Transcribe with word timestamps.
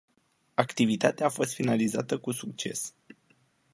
Activitatea 0.55 1.25
a 1.25 1.29
fost 1.29 1.53
finalizată 1.53 2.17
cu 2.19 2.31
succes. 2.31 2.93